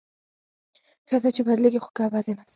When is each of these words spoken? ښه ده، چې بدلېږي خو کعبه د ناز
ښه 1.07 1.17
ده، 1.23 1.29
چې 1.35 1.41
بدلېږي 1.47 1.79
خو 1.83 1.89
کعبه 1.97 2.19
د 2.25 2.27
ناز 2.37 2.49